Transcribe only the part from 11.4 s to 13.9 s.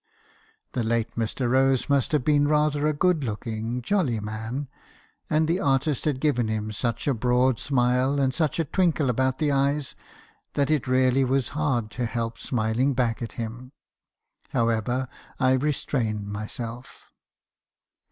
hard to help smiling back at him.